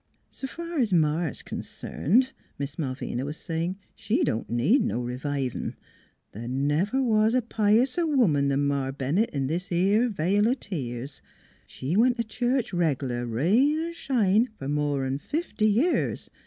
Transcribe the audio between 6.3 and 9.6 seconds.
The' never was a piouser woman 'an Ma Bennett in